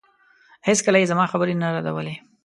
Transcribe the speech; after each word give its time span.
هېڅکله 0.67 0.97
يې 1.01 1.09
زما 1.11 1.25
خبرې 1.31 1.53
نه 1.61 1.67
ردولې. 1.75 2.15